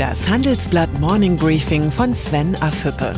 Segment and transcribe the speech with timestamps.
[0.00, 3.12] Das Handelsblatt Morning Briefing von Sven Afüppe.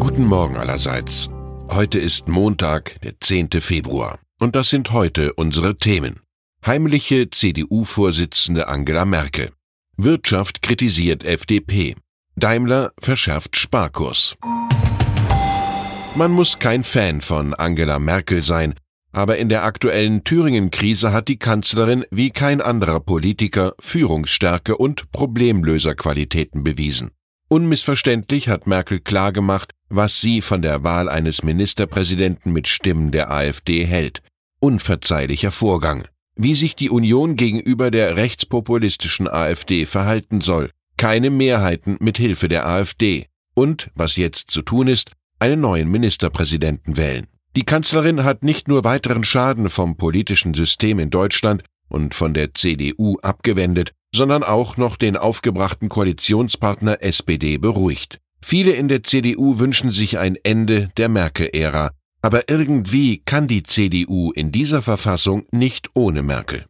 [0.00, 1.30] Guten Morgen allerseits.
[1.68, 3.50] Heute ist Montag, der 10.
[3.60, 4.18] Februar.
[4.40, 6.18] Und das sind heute unsere Themen.
[6.66, 9.52] Heimliche CDU-Vorsitzende Angela Merkel.
[9.96, 11.94] Wirtschaft kritisiert FDP.
[12.34, 14.34] Daimler verschärft Sparkurs.
[16.16, 18.74] Man muss kein Fan von Angela Merkel sein,
[19.12, 26.64] aber in der aktuellen Thüringen-Krise hat die Kanzlerin wie kein anderer Politiker Führungsstärke und Problemlöserqualitäten
[26.64, 27.10] bewiesen.
[27.48, 33.84] Unmissverständlich hat Merkel klargemacht, was sie von der Wahl eines Ministerpräsidenten mit Stimmen der AfD
[33.84, 34.22] hält.
[34.58, 36.08] Unverzeihlicher Vorgang.
[36.34, 40.70] Wie sich die Union gegenüber der rechtspopulistischen AfD verhalten soll.
[40.96, 43.26] Keine Mehrheiten mit Hilfe der AfD.
[43.54, 47.26] Und, was jetzt zu tun ist, einen neuen Ministerpräsidenten wählen.
[47.54, 52.54] Die Kanzlerin hat nicht nur weiteren Schaden vom politischen System in Deutschland und von der
[52.54, 58.20] CDU abgewendet, sondern auch noch den aufgebrachten Koalitionspartner SPD beruhigt.
[58.40, 61.90] Viele in der CDU wünschen sich ein Ende der Merkel-Ära,
[62.22, 66.64] aber irgendwie kann die CDU in dieser Verfassung nicht ohne Merkel.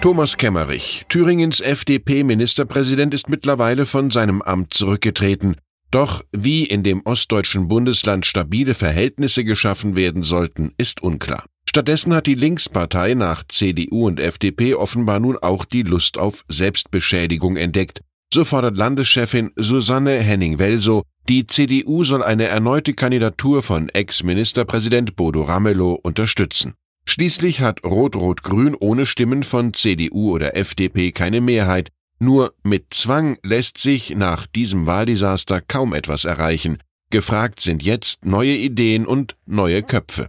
[0.00, 5.54] Thomas Kemmerich, Thüringens FDP-Ministerpräsident, ist mittlerweile von seinem Amt zurückgetreten
[5.92, 11.44] doch wie in dem ostdeutschen Bundesland stabile Verhältnisse geschaffen werden sollten, ist unklar.
[11.68, 17.56] Stattdessen hat die Linkspartei nach CDU und FDP offenbar nun auch die Lust auf Selbstbeschädigung
[17.56, 18.00] entdeckt.
[18.34, 25.98] So fordert Landeschefin Susanne Henning-Welsow, die CDU soll eine erneute Kandidatur von Ex-Ministerpräsident Bodo Ramelow
[26.02, 26.74] unterstützen.
[27.04, 31.90] Schließlich hat Rot-Rot-Grün ohne Stimmen von CDU oder FDP keine Mehrheit,
[32.22, 36.78] nur mit Zwang lässt sich nach diesem Wahldesaster kaum etwas erreichen.
[37.10, 40.28] Gefragt sind jetzt neue Ideen und neue Köpfe.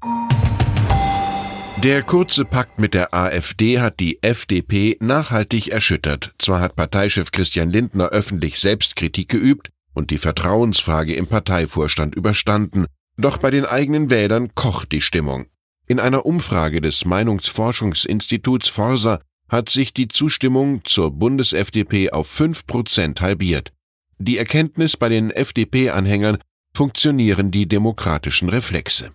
[1.83, 6.33] Der kurze Pakt mit der AfD hat die FDP nachhaltig erschüttert.
[6.39, 12.85] Zwar hat Parteichef Christian Lindner öffentlich Selbstkritik geübt und die Vertrauensfrage im Parteivorstand überstanden,
[13.17, 15.45] doch bei den eigenen Wählern kocht die Stimmung.
[15.85, 19.19] In einer Umfrage des Meinungsforschungsinstituts Forsa
[19.53, 23.71] hat sich die Zustimmung zur Bundes-FDP auf 5 Prozent halbiert.
[24.17, 26.39] Die Erkenntnis bei den FDP-Anhängern
[26.75, 29.11] funktionieren die demokratischen Reflexe.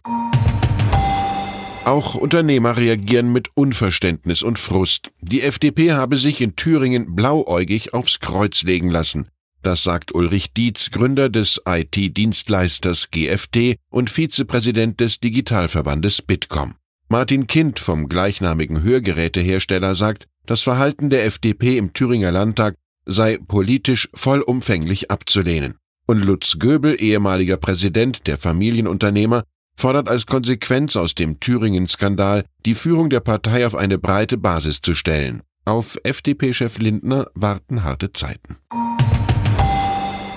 [1.84, 5.10] Auch Unternehmer reagieren mit Unverständnis und Frust.
[5.20, 9.28] Die FDP habe sich in Thüringen blauäugig aufs Kreuz legen lassen.
[9.62, 16.76] Das sagt Ulrich Dietz, Gründer des IT-Dienstleisters GFT und Vizepräsident des Digitalverbandes Bitkom.
[17.10, 22.74] Martin Kind vom gleichnamigen Hörgerätehersteller sagt, das Verhalten der FDP im Thüringer Landtag
[23.06, 25.76] sei politisch vollumfänglich abzulehnen.
[26.06, 33.08] Und Lutz Göbel, ehemaliger Präsident der Familienunternehmer, fordert als Konsequenz aus dem Thüringen-Skandal, die Führung
[33.08, 35.42] der Partei auf eine breite Basis zu stellen.
[35.64, 38.56] Auf FDP-Chef Lindner warten harte Zeiten.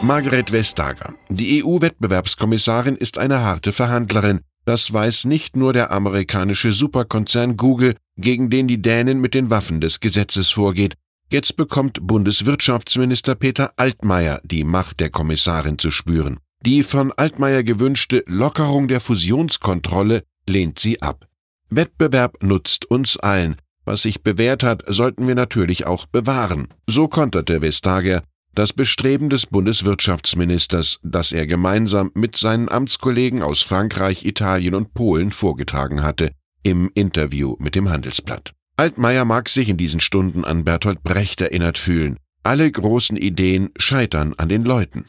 [0.01, 1.15] Margret Vestager.
[1.29, 8.49] Die EU-Wettbewerbskommissarin ist eine harte Verhandlerin, das weiß nicht nur der amerikanische Superkonzern Google, gegen
[8.49, 10.95] den die Dänen mit den Waffen des Gesetzes vorgeht.
[11.29, 16.39] Jetzt bekommt Bundeswirtschaftsminister Peter Altmaier die Macht der Kommissarin zu spüren.
[16.63, 21.25] Die von Altmaier gewünschte Lockerung der Fusionskontrolle lehnt sie ab.
[21.69, 23.55] Wettbewerb nutzt uns allen.
[23.85, 26.67] Was sich bewährt hat, sollten wir natürlich auch bewahren.
[26.85, 28.23] So konterte Vestager,
[28.53, 35.31] das Bestreben des Bundeswirtschaftsministers, das er gemeinsam mit seinen Amtskollegen aus Frankreich, Italien und Polen
[35.31, 36.31] vorgetragen hatte,
[36.63, 38.53] im Interview mit dem Handelsblatt.
[38.77, 42.17] Altmaier mag sich in diesen Stunden an Bertolt Brecht erinnert fühlen.
[42.43, 45.05] Alle großen Ideen scheitern an den Leuten.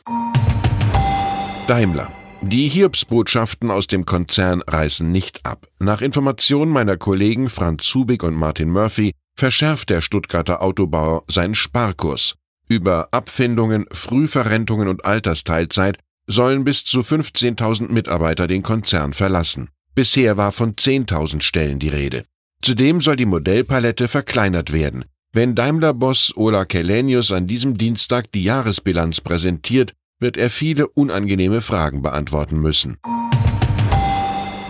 [1.66, 2.12] Daimler.
[2.42, 5.68] Die Hiobsbotschaften aus dem Konzern reißen nicht ab.
[5.78, 12.34] Nach Informationen meiner Kollegen Franz Zubig und Martin Murphy verschärft der Stuttgarter Autobauer seinen Sparkurs.
[12.72, 19.68] Über Abfindungen, Frühverrentungen und Altersteilzeit sollen bis zu 15.000 Mitarbeiter den Konzern verlassen.
[19.94, 22.24] Bisher war von 10.000 Stellen die Rede.
[22.62, 25.04] Zudem soll die Modellpalette verkleinert werden.
[25.34, 32.00] Wenn Daimler-Boss Ola Kelenius an diesem Dienstag die Jahresbilanz präsentiert, wird er viele unangenehme Fragen
[32.00, 32.96] beantworten müssen.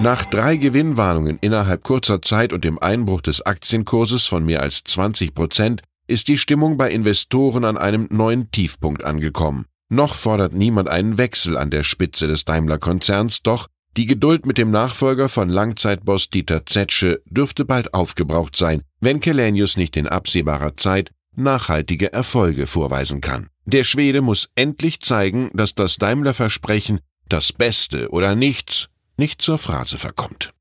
[0.01, 5.37] Nach drei Gewinnwarnungen innerhalb kurzer Zeit und dem Einbruch des Aktienkurses von mehr als 20
[5.37, 5.83] Prozent
[6.13, 9.65] ist die Stimmung bei Investoren an einem neuen Tiefpunkt angekommen.
[9.89, 13.67] Noch fordert niemand einen Wechsel an der Spitze des Daimler-Konzerns, doch
[13.97, 19.77] die Geduld mit dem Nachfolger von Langzeitboss Dieter Zetsche dürfte bald aufgebraucht sein, wenn Kelenius
[19.77, 23.49] nicht in absehbarer Zeit nachhaltige Erfolge vorweisen kann.
[23.65, 29.97] Der Schwede muss endlich zeigen, dass das Daimler-Versprechen das Beste oder nichts nicht zur Phrase
[29.97, 30.53] verkommt.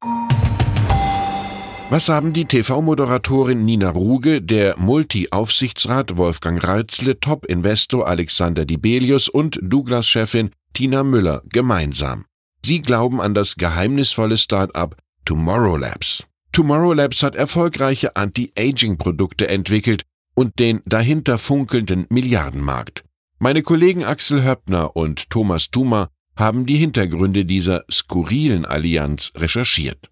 [1.92, 10.52] Was haben die TV-Moderatorin Nina Ruge, der Multi-Aufsichtsrat Wolfgang Reitzle, Top-Investor Alexander Dibelius und Douglas-Chefin
[10.72, 12.24] Tina Müller gemeinsam?
[12.66, 14.96] Sie glauben an das geheimnisvolle Start-up
[15.26, 16.26] Tomorrow Labs.
[16.54, 20.04] Tomorrow Labs hat erfolgreiche Anti-Aging-Produkte entwickelt
[20.34, 23.04] und den dahinter funkelnden Milliardenmarkt.
[23.38, 26.08] Meine Kollegen Axel Höppner und Thomas Thuma
[26.38, 30.10] haben die Hintergründe dieser skurrilen Allianz recherchiert.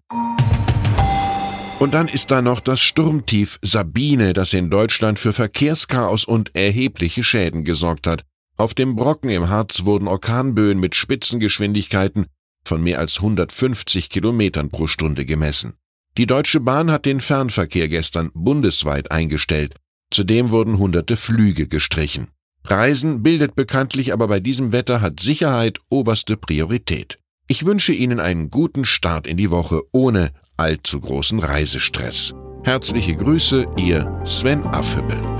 [1.80, 7.24] Und dann ist da noch das Sturmtief Sabine, das in Deutschland für Verkehrschaos und erhebliche
[7.24, 8.22] Schäden gesorgt hat.
[8.58, 12.26] Auf dem Brocken im Harz wurden Orkanböen mit Spitzengeschwindigkeiten
[12.66, 15.72] von mehr als 150 Kilometern pro Stunde gemessen.
[16.18, 19.74] Die Deutsche Bahn hat den Fernverkehr gestern bundesweit eingestellt.
[20.10, 22.28] Zudem wurden hunderte Flüge gestrichen.
[22.62, 27.18] Reisen bildet bekanntlich aber bei diesem Wetter hat Sicherheit oberste Priorität.
[27.48, 32.34] Ich wünsche Ihnen einen guten Start in die Woche ohne allzu großen Reisestress.
[32.62, 35.39] Herzliche Grüße, Ihr Sven Affüppe.